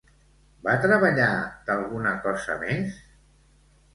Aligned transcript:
Va 0.67 0.77
treballar 0.85 1.27
d'alguna 1.67 2.13
cosa 2.25 2.55
més? 2.65 2.99